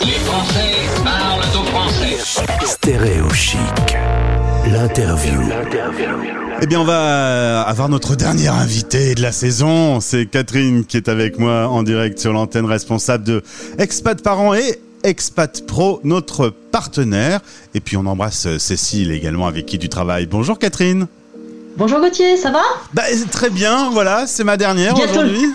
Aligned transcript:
Les 0.00 0.12
Français 0.24 0.74
parlent 1.04 1.40
au 1.60 1.64
français. 1.64 2.16
Stéréo 2.64 3.28
Chic. 3.30 3.58
L'interview. 4.70 5.40
Eh 6.60 6.66
bien, 6.66 6.80
on 6.80 6.84
va 6.84 7.62
avoir 7.62 7.88
notre 7.88 8.16
dernière 8.16 8.54
invitée 8.54 9.14
de 9.14 9.22
la 9.22 9.32
saison. 9.32 10.00
C'est 10.00 10.26
Catherine 10.26 10.84
qui 10.84 10.96
est 10.96 11.08
avec 11.08 11.38
moi 11.38 11.68
en 11.68 11.82
direct 11.82 12.18
sur 12.18 12.32
l'antenne, 12.32 12.66
responsable 12.66 13.24
de 13.24 13.42
Expat 13.78 14.22
Parents 14.22 14.54
et 14.54 14.78
Expat 15.04 15.66
Pro, 15.66 16.00
notre 16.04 16.50
partenaire. 16.50 17.40
Et 17.74 17.80
puis, 17.80 17.96
on 17.96 18.06
embrasse 18.06 18.58
Cécile 18.58 19.12
également, 19.12 19.46
avec 19.46 19.66
qui 19.66 19.78
tu 19.78 19.88
travailles. 19.88 20.26
Bonjour 20.26 20.58
Catherine. 20.58 21.06
Bonjour 21.76 22.00
Gauthier, 22.00 22.36
ça 22.36 22.50
va? 22.50 22.62
Bah, 22.92 23.04
Très 23.30 23.50
bien, 23.50 23.90
voilà, 23.90 24.26
c'est 24.26 24.44
ma 24.44 24.56
dernière 24.56 24.94
aujourd'hui. 24.98 25.46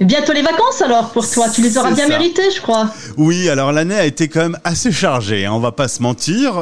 Bientôt 0.00 0.32
les 0.32 0.42
vacances 0.42 0.82
alors 0.82 1.10
pour 1.10 1.28
toi, 1.28 1.48
tu 1.48 1.60
les 1.60 1.76
auras 1.78 1.92
bien 1.92 2.08
méritées 2.08 2.50
je 2.54 2.60
crois. 2.60 2.90
Oui, 3.16 3.48
alors 3.48 3.72
l'année 3.72 3.94
a 3.94 4.04
été 4.04 4.28
quand 4.28 4.40
même 4.40 4.58
assez 4.64 4.90
chargée, 4.90 5.44
hein, 5.44 5.52
on 5.52 5.60
va 5.60 5.72
pas 5.72 5.88
se 5.88 6.02
mentir. 6.02 6.54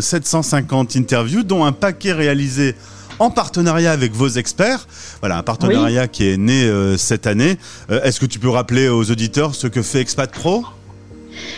750 0.00 0.96
euh, 0.96 0.98
interviews 0.98 1.42
dont 1.42 1.64
un 1.64 1.72
paquet 1.72 2.12
réalisé 2.12 2.74
en 3.18 3.30
partenariat 3.30 3.92
avec 3.92 4.12
vos 4.12 4.28
experts. 4.28 4.86
Voilà, 5.20 5.38
un 5.38 5.42
partenariat 5.42 6.08
qui 6.08 6.28
est 6.28 6.36
né 6.36 6.64
euh, 6.64 6.96
cette 6.96 7.26
année. 7.26 7.58
Euh, 7.90 8.02
est-ce 8.02 8.20
que 8.20 8.26
tu 8.26 8.38
peux 8.38 8.50
rappeler 8.50 8.88
aux 8.88 9.10
auditeurs 9.10 9.54
ce 9.54 9.66
que 9.66 9.82
fait 9.82 10.00
Expat 10.00 10.30
Pro? 10.30 10.64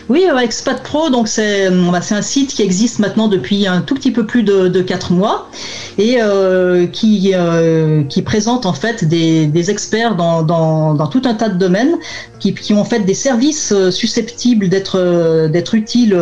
Oui, 0.09 0.25
Expat 0.41 0.83
Pro, 0.83 1.11
donc 1.11 1.29
c'est 1.29 1.67
un 1.67 2.23
site 2.23 2.55
qui 2.55 2.63
existe 2.63 2.99
maintenant 2.99 3.29
depuis 3.29 3.67
un 3.67 3.81
tout 3.81 3.95
petit 3.95 4.13
peu 4.13 4.25
plus 4.25 4.43
de, 4.43 4.69
de 4.69 4.81
4 4.83 5.13
mois 5.13 5.51
et 5.99 6.19
euh, 6.21 6.87
qui, 6.87 7.33
euh, 7.35 8.03
qui 8.05 8.23
présente 8.23 8.67
en 8.67 8.73
fait 8.73 9.05
des, 9.05 9.47
des 9.47 9.71
experts 9.71 10.17
dans, 10.17 10.43
dans, 10.43 11.07
tout 11.07 11.23
un 11.25 11.35
tas 11.35 11.49
de 11.49 11.59
domaines 11.59 11.97
qui, 12.41 12.53
qui 12.55 12.73
ont 12.73 12.81
en 12.81 12.85
fait 12.85 13.01
des 13.01 13.15
services 13.15 13.73
euh, 13.73 13.91
susceptibles 13.91 14.69
d'être 14.69 15.75
utiles 15.75 16.19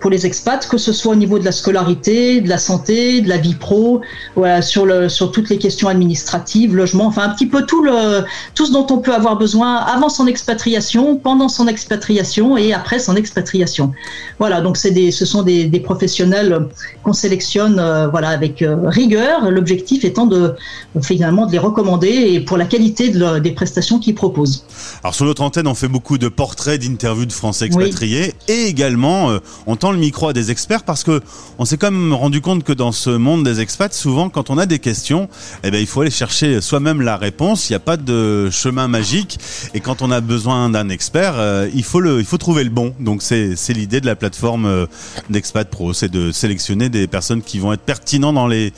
pour 0.00 0.10
les 0.10 0.26
expats, 0.26 0.66
que 0.68 0.78
ce 0.78 0.92
soit 0.92 1.12
au 1.12 1.16
niveau 1.16 1.38
de 1.38 1.44
la 1.44 1.52
scolarité, 1.52 2.40
de 2.40 2.48
la 2.48 2.58
santé, 2.58 3.20
de 3.20 3.28
la 3.28 3.36
vie 3.36 3.54
pro, 3.54 4.00
voilà, 4.36 4.62
sur, 4.62 4.86
le, 4.86 5.08
sur 5.08 5.32
toutes 5.32 5.48
les 5.48 5.58
questions 5.58 5.88
administratives, 5.88 6.74
logement, 6.74 7.06
enfin 7.06 7.22
un 7.24 7.30
petit 7.30 7.46
peu 7.46 7.66
tout, 7.66 7.82
le, 7.82 8.24
tout 8.54 8.66
ce 8.66 8.72
dont 8.72 8.86
on 8.90 8.98
peut 8.98 9.14
avoir 9.14 9.36
besoin 9.36 9.76
avant 9.76 10.08
son 10.08 10.26
expatriation, 10.26 11.16
pendant 11.16 11.48
son 11.48 11.66
expatriation 11.66 12.56
et 12.56 12.72
après 12.72 12.98
son 12.98 13.16
expatriation. 13.16 13.92
Voilà, 14.38 14.60
donc 14.60 14.80
des, 14.82 15.10
ce 15.10 15.24
sont 15.24 15.42
des, 15.42 15.64
des 15.64 15.80
professionnels 15.80 16.68
qu'on 17.02 17.12
sélectionne 17.12 17.82
voilà, 18.10 18.28
avec 18.28 18.64
rigueur 18.84 19.15
l'objectif 19.50 20.04
étant 20.04 20.26
de 20.26 20.54
finalement 21.02 21.46
de 21.46 21.52
les 21.52 21.58
recommander 21.58 22.08
et 22.08 22.40
pour 22.40 22.56
la 22.56 22.64
qualité 22.64 23.10
des 23.10 23.52
prestations 23.52 23.98
qu'ils 23.98 24.14
proposent. 24.14 24.64
Alors 25.02 25.14
sur 25.14 25.26
notre 25.26 25.42
antenne, 25.42 25.66
on 25.66 25.74
fait 25.74 25.88
beaucoup 25.88 26.18
de 26.18 26.28
portraits, 26.28 26.80
d'interviews 26.80 27.26
de 27.26 27.32
Français 27.32 27.66
expatriés 27.66 28.34
et 28.48 28.64
également 28.64 29.30
euh, 29.30 29.38
on 29.66 29.76
tend 29.76 29.92
le 29.92 29.98
micro 29.98 30.28
à 30.28 30.32
des 30.32 30.50
experts 30.50 30.84
parce 30.84 31.04
que 31.04 31.20
on 31.58 31.64
s'est 31.64 31.76
quand 31.76 31.90
même 31.90 32.12
rendu 32.12 32.40
compte 32.40 32.64
que 32.64 32.72
dans 32.72 32.92
ce 32.92 33.10
monde 33.10 33.44
des 33.44 33.60
expats, 33.60 33.92
souvent 33.92 34.28
quand 34.28 34.50
on 34.50 34.58
a 34.58 34.66
des 34.66 34.78
questions, 34.78 35.28
eh 35.64 35.70
ben, 35.70 35.80
il 35.80 35.86
faut 35.86 36.00
aller 36.00 36.10
chercher 36.10 36.60
soi-même 36.60 37.00
la 37.00 37.16
réponse. 37.16 37.68
Il 37.68 37.72
n'y 37.72 37.76
a 37.76 37.80
pas 37.80 37.96
de 37.96 38.50
chemin 38.50 38.88
magique 38.88 39.38
et 39.74 39.80
quand 39.80 40.02
on 40.02 40.10
a 40.10 40.20
besoin 40.20 40.70
d'un 40.70 40.88
expert, 40.88 41.34
euh, 41.36 41.68
il 41.74 41.84
faut 41.84 42.00
le, 42.00 42.18
il 42.20 42.24
faut 42.24 42.38
trouver 42.38 42.64
le 42.64 42.70
bon. 42.70 42.94
Donc 43.00 43.22
c'est 43.22 43.54
l'idée 43.72 44.00
de 44.00 44.06
la 44.06 44.16
plateforme 44.16 44.66
euh, 44.66 44.86
d'Expat 45.30 45.68
Pro, 45.68 45.92
c'est 45.92 46.10
de 46.10 46.32
sélectionner 46.32 46.88
des 46.88 47.06
personnes 47.06 47.42
qui 47.42 47.58
vont 47.58 47.72
être 47.72 47.82
pertinents 47.82 48.32
dans 48.32 48.46
les 48.46 48.72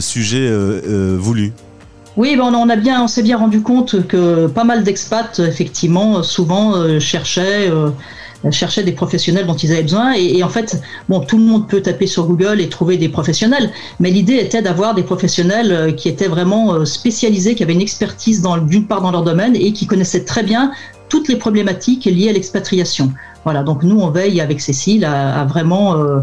sujet 0.00 0.46
euh, 0.48 0.80
euh, 0.86 1.16
voulu. 1.18 1.52
Oui, 2.16 2.36
ben 2.36 2.52
on 2.54 2.68
a 2.68 2.76
bien, 2.76 3.02
on 3.02 3.08
s'est 3.08 3.22
bien 3.22 3.38
rendu 3.38 3.62
compte 3.62 4.06
que 4.06 4.46
pas 4.46 4.64
mal 4.64 4.84
d'expats, 4.84 5.38
effectivement, 5.38 6.22
souvent 6.22 6.98
cherchaient, 7.00 7.70
cherchaient 8.50 8.82
des 8.82 8.92
professionnels 8.92 9.46
dont 9.46 9.54
ils 9.54 9.72
avaient 9.72 9.82
besoin. 9.82 10.12
Et, 10.12 10.42
en 10.44 10.50
fait, 10.50 10.78
bon, 11.08 11.20
tout 11.20 11.38
le 11.38 11.44
monde 11.44 11.68
peut 11.68 11.80
taper 11.80 12.06
sur 12.06 12.26
Google 12.26 12.60
et 12.60 12.68
trouver 12.68 12.98
des 12.98 13.08
professionnels, 13.08 13.70
mais 13.98 14.10
l'idée 14.10 14.36
était 14.36 14.60
d'avoir 14.60 14.94
des 14.94 15.04
professionnels 15.04 15.96
qui 15.96 16.10
étaient 16.10 16.28
vraiment 16.28 16.84
spécialisés, 16.84 17.54
qui 17.54 17.62
avaient 17.62 17.72
une 17.72 17.80
expertise 17.80 18.42
d'une 18.66 18.86
part 18.86 19.00
dans 19.00 19.10
leur 19.10 19.22
domaine 19.22 19.56
et 19.56 19.72
qui 19.72 19.86
connaissaient 19.86 20.26
très 20.26 20.42
bien 20.42 20.70
toutes 21.08 21.28
les 21.28 21.36
problématiques 21.36 22.04
liées 22.04 22.28
à 22.28 22.32
l'expatriation. 22.32 23.10
Voilà, 23.44 23.62
donc 23.62 23.82
nous 23.82 24.00
on 24.00 24.10
veille 24.10 24.40
avec 24.40 24.60
Cécile 24.60 25.04
à, 25.04 25.44
vraiment 25.44 25.96
euh, 25.96 26.20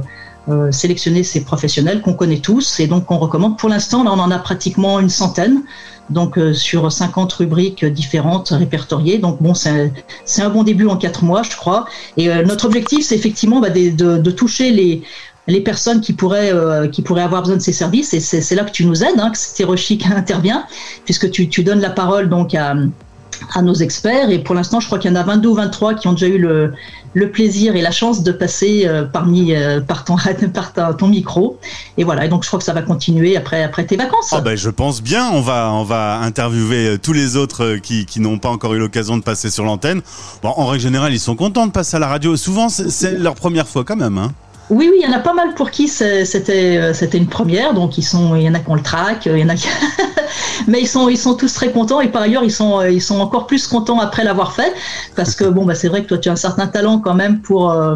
sélectionner 0.71 1.23
ces 1.23 1.43
professionnels 1.43 2.01
qu'on 2.01 2.13
connaît 2.13 2.39
tous 2.39 2.79
et 2.79 2.87
donc 2.87 3.05
qu'on 3.05 3.17
recommande. 3.17 3.57
Pour 3.57 3.69
l'instant, 3.69 4.03
là, 4.03 4.11
on 4.13 4.19
en 4.19 4.31
a 4.31 4.39
pratiquement 4.39 4.99
une 4.99 5.09
centaine, 5.09 5.63
donc 6.09 6.37
euh, 6.37 6.53
sur 6.53 6.91
50 6.91 7.31
rubriques 7.33 7.85
différentes 7.85 8.49
répertoriées. 8.49 9.17
Donc 9.19 9.41
bon, 9.41 9.53
c'est 9.53 10.41
un 10.41 10.49
bon 10.49 10.63
début 10.63 10.87
en 10.87 10.97
quatre 10.97 11.23
mois, 11.23 11.43
je 11.43 11.55
crois. 11.55 11.85
Et 12.17 12.29
euh, 12.29 12.43
notre 12.43 12.65
objectif, 12.65 13.05
c'est 13.05 13.15
effectivement 13.15 13.59
bah, 13.59 13.69
de, 13.69 14.17
de, 14.17 14.31
toucher 14.31 14.71
les 14.71 15.03
les 15.47 15.61
personnes 15.61 15.99
qui 15.99 16.13
pourraient 16.13 16.53
qui 16.91 17.01
pourraient 17.01 17.23
avoir 17.23 17.41
besoin 17.41 17.57
de 17.57 17.61
ces 17.61 17.73
services 17.73 18.13
et 18.13 18.19
c'est 18.19 18.53
là 18.53 18.63
que 18.63 18.71
tu 18.71 18.85
nous 18.85 19.03
aides, 19.03 19.19
hein, 19.19 19.31
que 19.31 19.37
Stérochic 19.37 20.05
intervient 20.05 20.63
puisque 21.05 21.31
tu, 21.31 21.49
tu 21.49 21.63
donnes 21.63 21.79
la 21.79 21.89
parole 21.89 22.29
donc 22.29 22.53
à 22.53 22.75
à 23.53 23.61
nos 23.61 23.73
experts. 23.73 24.29
Et 24.29 24.39
pour 24.39 24.55
l'instant, 24.55 24.79
je 24.79 24.87
crois 24.87 24.99
qu'il 24.99 25.11
y 25.11 25.13
en 25.13 25.17
a 25.17 25.23
22 25.23 25.49
ou 25.49 25.53
23 25.55 25.95
qui 25.95 26.07
ont 26.07 26.13
déjà 26.13 26.27
eu 26.27 26.37
le, 26.37 26.73
le 27.13 27.31
plaisir 27.31 27.75
et 27.75 27.81
la 27.81 27.91
chance 27.91 28.23
de 28.23 28.31
passer 28.31 28.83
euh, 28.85 29.03
parmi, 29.03 29.53
euh, 29.53 29.81
par, 29.81 30.05
ton, 30.05 30.15
par 30.53 30.97
ton 30.97 31.07
micro. 31.07 31.59
Et 31.97 32.03
voilà, 32.03 32.25
et 32.25 32.29
donc 32.29 32.43
je 32.43 32.47
crois 32.47 32.59
que 32.59 32.65
ça 32.65 32.73
va 32.73 32.81
continuer 32.81 33.35
après, 33.35 33.63
après 33.63 33.85
tes 33.85 33.97
vacances. 33.97 34.29
Ah 34.31 34.41
ben, 34.41 34.55
je 34.55 34.69
pense 34.69 35.01
bien, 35.01 35.29
on 35.31 35.41
va, 35.41 35.71
on 35.73 35.83
va 35.83 36.19
interviewer 36.19 36.87
euh, 36.87 36.97
tous 36.97 37.13
les 37.13 37.35
autres 37.35 37.77
qui, 37.77 38.05
qui 38.05 38.19
n'ont 38.19 38.37
pas 38.37 38.49
encore 38.49 38.73
eu 38.73 38.79
l'occasion 38.79 39.17
de 39.17 39.23
passer 39.23 39.49
sur 39.49 39.63
l'antenne. 39.63 40.01
Bon, 40.43 40.53
en 40.55 40.67
règle 40.67 40.83
générale, 40.83 41.13
ils 41.13 41.19
sont 41.19 41.35
contents 41.35 41.67
de 41.67 41.71
passer 41.71 41.97
à 41.97 41.99
la 41.99 42.07
radio. 42.07 42.37
Souvent, 42.37 42.69
c'est 42.69 43.17
leur 43.17 43.35
première 43.35 43.67
fois 43.67 43.83
quand 43.83 43.97
même. 43.97 44.17
Hein. 44.17 44.31
Oui, 44.69 44.87
oui, 44.91 44.99
il 45.01 45.09
y 45.09 45.11
en 45.11 45.17
a 45.17 45.19
pas 45.19 45.33
mal 45.33 45.55
pour 45.55 45.71
qui 45.71 45.87
c'était 45.87 46.93
c'était 46.93 47.17
une 47.17 47.25
première, 47.25 47.73
donc 47.73 47.97
ils 47.97 48.03
sont, 48.03 48.35
il 48.35 48.43
y 48.43 48.49
en 48.49 48.53
a 48.53 48.59
qui 48.59 48.69
ont 48.69 48.75
le 48.75 48.83
track, 48.83 49.25
il 49.25 49.39
y 49.39 49.43
en 49.43 49.49
a 49.49 49.55
qui... 49.55 49.67
mais 50.67 50.81
ils 50.81 50.87
sont 50.87 51.09
ils 51.09 51.17
sont 51.17 51.35
tous 51.35 51.53
très 51.53 51.71
contents. 51.71 52.01
Et 52.01 52.09
par 52.09 52.21
ailleurs 52.21 52.43
ils 52.43 52.51
sont 52.51 52.81
ils 52.81 53.01
sont 53.01 53.19
encore 53.19 53.47
plus 53.47 53.67
contents 53.67 53.99
après 53.99 54.23
l'avoir 54.23 54.53
fait. 54.53 54.73
Parce 55.15 55.35
que 55.35 55.45
bon 55.45 55.65
bah 55.65 55.75
c'est 55.75 55.87
vrai 55.87 56.03
que 56.03 56.07
toi 56.07 56.17
tu 56.17 56.29
as 56.29 56.33
un 56.33 56.37
certain 56.37 56.67
talent 56.67 56.99
quand 56.99 57.15
même 57.15 57.41
pour 57.41 57.71
euh, 57.71 57.95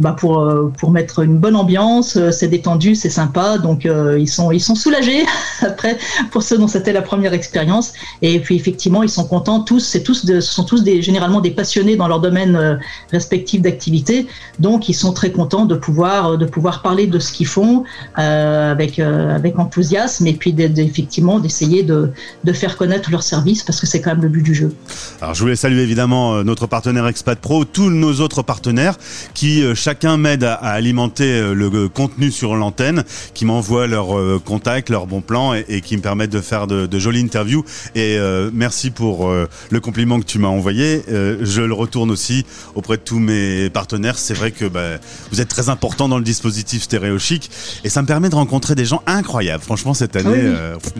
bah 0.00 0.16
pour, 0.18 0.40
euh, 0.40 0.72
pour 0.76 0.90
mettre 0.90 1.20
une 1.20 1.38
bonne 1.38 1.54
ambiance, 1.54 2.16
euh, 2.16 2.32
c'est 2.32 2.48
détendu, 2.48 2.96
c'est 2.96 3.10
sympa, 3.10 3.58
donc 3.58 3.86
euh, 3.86 4.18
ils, 4.18 4.28
sont, 4.28 4.50
ils 4.50 4.60
sont 4.60 4.74
soulagés 4.74 5.24
après 5.62 5.98
pour 6.32 6.42
ceux 6.42 6.58
dont 6.58 6.66
c'était 6.66 6.92
la 6.92 7.02
première 7.02 7.32
expérience. 7.32 7.92
Et 8.20 8.40
puis 8.40 8.56
effectivement, 8.56 9.04
ils 9.04 9.08
sont 9.08 9.24
contents 9.24 9.60
tous, 9.60 9.96
tous 10.04 10.26
ce 10.26 10.40
sont 10.40 10.64
tous 10.64 10.84
généralement 10.84 11.40
des 11.40 11.52
passionnés 11.52 11.96
dans 11.96 12.08
leur 12.08 12.20
domaine 12.20 12.80
respectif 13.12 13.62
d'activité, 13.62 14.26
donc 14.58 14.88
ils 14.88 14.94
sont 14.94 15.12
très 15.12 15.30
contents 15.30 15.64
de 15.64 15.76
pouvoir, 15.76 16.38
de 16.38 16.46
pouvoir 16.46 16.82
parler 16.82 17.06
de 17.06 17.18
ce 17.18 17.32
qu'ils 17.32 17.46
font 17.46 17.84
avec, 18.14 18.98
avec 18.98 19.58
enthousiasme 19.58 20.26
et 20.26 20.32
puis 20.32 20.54
effectivement 20.58 21.38
d'essayer 21.38 21.82
de, 21.82 22.10
de 22.42 22.52
faire 22.52 22.76
connaître 22.76 23.10
leur 23.10 23.22
service 23.22 23.62
parce 23.62 23.80
que 23.80 23.86
c'est 23.86 24.00
quand 24.00 24.10
même 24.10 24.22
le 24.22 24.28
but 24.28 24.42
du 24.42 24.54
jeu. 24.54 24.74
Alors 25.20 25.34
je 25.34 25.40
voulais 25.40 25.56
saluer 25.56 25.82
évidemment 25.82 26.42
notre 26.42 26.66
partenaire 26.66 27.06
Expat 27.06 27.38
Pro, 27.38 27.64
tous 27.64 27.90
nos 27.90 28.14
autres 28.20 28.42
partenaires 28.42 28.96
qui 29.34 29.62
chacun 29.84 30.16
m'aide 30.16 30.44
à, 30.44 30.54
alimenter 30.54 31.30
euh, 31.30 31.52
le 31.52 31.90
contenu 31.90 32.30
sur 32.30 32.56
l'antenne, 32.56 33.04
qui 33.34 33.44
m'envoie 33.44 33.86
leurs 33.86 34.18
euh, 34.18 34.40
contacts, 34.42 34.88
leurs 34.88 35.06
bons 35.06 35.20
plans 35.20 35.52
et, 35.52 35.82
qui 35.82 35.98
me 35.98 36.02
permettent 36.02 36.32
de 36.32 36.40
faire 36.40 36.66
de, 36.66 36.98
jolies 36.98 37.20
interviews. 37.20 37.64
Et 37.94 38.16
euh, 38.16 38.50
merci 38.54 38.90
pour 38.90 39.30
le 39.30 39.80
compliment 39.80 40.18
que 40.20 40.24
tu 40.24 40.38
m'as 40.38 40.48
envoyé. 40.48 41.02
je 41.08 41.60
le 41.60 41.74
retourne 41.74 42.10
aussi 42.10 42.46
auprès 42.74 42.96
de 42.96 43.02
tous 43.02 43.18
mes 43.18 43.68
partenaires. 43.68 44.16
C'est 44.18 44.32
vrai 44.32 44.52
que 44.52 44.64
bah, 44.64 44.98
vous 45.30 45.40
êtes 45.40 45.48
très 45.48 45.68
important 45.68 46.08
dans 46.08 46.18
le 46.18 46.24
dispositif 46.24 46.84
Stéréo 46.84 47.18
Chic 47.18 47.50
et 47.82 47.90
ça 47.90 48.00
me 48.00 48.06
permet 48.06 48.30
de 48.30 48.36
rencontrer 48.36 48.74
des 48.74 48.86
gens 48.86 49.02
incroyables. 49.06 49.62
Franchement, 49.62 49.92
cette 49.92 50.16
année, 50.16 50.50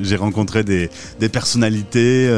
j'ai 0.02 0.16
rencontré 0.16 0.62
des, 0.62 0.90
des 1.20 1.28
personnalités. 1.30 2.28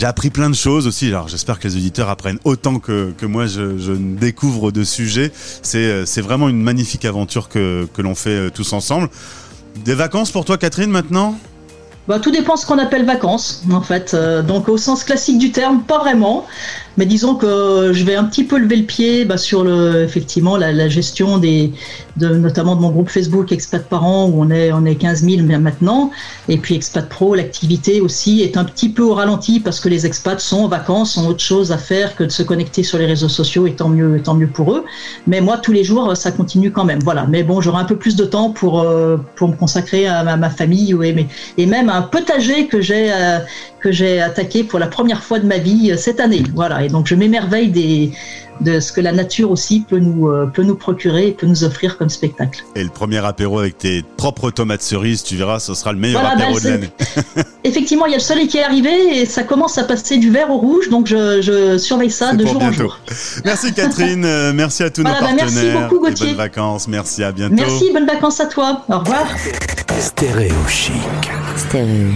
J'ai 0.00 0.06
appris 0.06 0.30
plein 0.30 0.48
de 0.48 0.54
choses 0.54 0.86
aussi. 0.86 1.08
Alors 1.08 1.28
j'espère 1.28 1.58
que 1.58 1.68
les 1.68 1.76
auditeurs 1.76 2.08
apprennent 2.08 2.38
autant 2.44 2.78
que, 2.78 3.12
moi 3.26 3.46
je, 3.46 3.76
je 3.76 3.92
découvre 3.92 4.72
de 4.72 4.82
sujets. 4.82 5.30
C'est, 5.34 6.06
c'est 6.06 6.22
vraiment 6.22 6.48
une 6.48 6.62
magnifique 6.62 7.04
aventure 7.04 7.50
que, 7.50 7.86
que 7.92 8.00
l'on 8.00 8.14
fait 8.14 8.30
euh, 8.30 8.50
tous 8.50 8.72
ensemble. 8.72 9.10
Des 9.84 9.94
vacances 9.94 10.30
pour 10.30 10.46
toi 10.46 10.56
Catherine 10.56 10.90
maintenant? 10.90 11.38
Bah, 12.08 12.18
tout 12.18 12.30
dépend 12.30 12.56
ce 12.56 12.64
qu'on 12.64 12.78
appelle 12.78 13.04
vacances, 13.04 13.62
en 13.70 13.82
fait. 13.82 14.14
Euh, 14.14 14.42
donc, 14.42 14.68
au 14.70 14.78
sens 14.78 15.04
classique 15.04 15.38
du 15.38 15.52
terme, 15.52 15.82
pas 15.82 15.98
vraiment. 15.98 16.46
Mais 16.96 17.06
disons 17.06 17.34
que 17.34 17.92
je 17.92 18.04
vais 18.04 18.14
un 18.14 18.24
petit 18.24 18.44
peu 18.44 18.58
lever 18.58 18.76
le 18.76 18.84
pied 18.84 19.24
bah, 19.24 19.36
sur 19.36 19.66
effectivement 20.02 20.56
la, 20.56 20.88
gestion 20.88 21.38
des, 21.38 21.72
de, 22.16 22.28
notamment 22.28 22.76
de 22.76 22.80
mon 22.80 22.90
groupe 22.90 23.08
Facebook 23.08 23.52
Expat 23.52 23.88
Parents 23.88 24.26
où 24.26 24.42
on 24.42 24.50
est, 24.50 24.72
on 24.72 24.84
est 24.84 24.96
15 24.96 25.24
000 25.24 25.42
maintenant. 25.60 26.10
Et 26.48 26.58
puis 26.58 26.74
Expat 26.74 27.08
Pro, 27.08 27.34
l'activité 27.34 28.00
aussi 28.00 28.42
est 28.42 28.56
un 28.56 28.64
petit 28.64 28.88
peu 28.88 29.02
au 29.02 29.14
ralenti 29.14 29.60
parce 29.60 29.80
que 29.80 29.88
les 29.88 30.06
expats 30.06 30.40
sont 30.40 30.64
en 30.64 30.68
vacances, 30.68 31.16
ont 31.16 31.28
autre 31.28 31.42
chose 31.42 31.72
à 31.72 31.78
faire 31.78 32.16
que 32.16 32.24
de 32.24 32.30
se 32.30 32.42
connecter 32.42 32.82
sur 32.82 32.98
les 32.98 33.06
réseaux 33.06 33.28
sociaux 33.28 33.66
et 33.66 33.72
tant 33.72 33.88
mieux, 33.88 34.20
tant 34.22 34.34
mieux 34.34 34.48
pour 34.48 34.72
eux. 34.72 34.84
Mais 35.26 35.40
moi, 35.40 35.58
tous 35.58 35.72
les 35.72 35.84
jours, 35.84 36.16
ça 36.16 36.32
continue 36.32 36.70
quand 36.70 36.84
même. 36.84 37.00
Voilà. 37.02 37.26
Mais 37.26 37.42
bon, 37.42 37.60
j'aurai 37.60 37.80
un 37.80 37.84
peu 37.84 37.96
plus 37.96 38.16
de 38.16 38.24
temps 38.24 38.50
pour, 38.50 38.80
euh, 38.80 39.16
pour 39.36 39.48
me 39.48 39.56
consacrer 39.56 40.06
à 40.06 40.36
ma, 40.36 40.50
famille 40.50 40.96
et, 41.02 41.26
et 41.56 41.66
même 41.66 41.88
un 41.88 42.02
potager 42.02 42.66
que 42.66 42.80
j'ai, 42.80 43.12
euh, 43.12 43.38
que 43.80 43.90
j'ai 43.90 44.20
attaqué 44.20 44.64
pour 44.64 44.78
la 44.78 44.86
première 44.86 45.22
fois 45.22 45.38
de 45.38 45.46
ma 45.46 45.58
vie 45.58 45.92
cette 45.96 46.20
année. 46.20 46.42
Voilà, 46.54 46.84
et 46.84 46.88
donc 46.88 47.06
je 47.06 47.14
m'émerveille 47.14 47.68
des, 47.68 48.12
de 48.60 48.80
ce 48.80 48.92
que 48.92 49.00
la 49.00 49.12
nature 49.12 49.50
aussi 49.50 49.80
peut 49.80 49.98
nous, 49.98 50.28
euh, 50.28 50.46
peut 50.46 50.62
nous 50.62 50.74
procurer 50.74 51.28
et 51.28 51.32
peut 51.32 51.46
nous 51.46 51.64
offrir 51.64 51.96
comme 51.96 52.08
spectacle. 52.08 52.62
Et 52.76 52.82
le 52.82 52.90
premier 52.90 53.24
apéro 53.24 53.58
avec 53.58 53.78
tes 53.78 54.04
propres 54.16 54.50
tomates 54.50 54.82
cerises, 54.82 55.22
tu 55.22 55.36
verras, 55.36 55.60
ce 55.60 55.74
sera 55.74 55.92
le 55.92 55.98
meilleur 55.98 56.24
apéro 56.24 56.54
ben, 56.54 56.62
de 56.62 56.68
l'année. 56.68 56.90
Effectivement, 57.64 58.06
il 58.06 58.10
y 58.10 58.14
a 58.14 58.18
le 58.18 58.22
soleil 58.22 58.48
qui 58.48 58.58
est 58.58 58.62
arrivé 58.62 59.20
et 59.20 59.26
ça 59.26 59.42
commence 59.42 59.78
à 59.78 59.84
passer 59.84 60.18
du 60.18 60.30
vert 60.30 60.50
au 60.50 60.58
rouge, 60.58 60.88
donc 60.90 61.06
je, 61.06 61.40
je 61.40 61.78
surveille 61.78 62.10
ça 62.10 62.34
de 62.34 62.46
jour 62.46 62.62
en 62.62 62.72
jour. 62.72 62.98
Merci 63.44 63.72
Catherine, 63.72 64.24
euh, 64.24 64.52
merci 64.52 64.82
à 64.82 64.90
tous 64.90 65.02
nos 65.02 65.10
partenaires. 65.10 65.46
Ben 65.46 65.54
merci 65.54 65.70
beaucoup 65.70 66.04
Gauthier. 66.04 66.26
bonnes 66.28 66.36
vacances, 66.36 66.88
merci, 66.88 67.22
à 67.22 67.32
bientôt. 67.32 67.54
Merci, 67.54 67.90
bonnes 67.92 68.06
vacances 68.06 68.40
à 68.40 68.46
toi. 68.46 68.82
Au 68.88 68.98
revoir. 68.98 69.26
Stéréo 69.98 70.54
chic. 70.68 70.92
Stéréo. 71.56 72.08